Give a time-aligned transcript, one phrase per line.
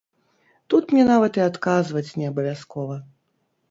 [0.75, 2.95] Тут мне нават і адказваць не абавязкова.